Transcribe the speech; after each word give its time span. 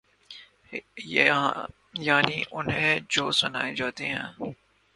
یعنی 1.99 2.43
انہیں 2.51 2.99
جو 3.09 3.31
سنائی 3.31 3.75
جاتی 3.75 4.05
ہے۔ 4.05 4.23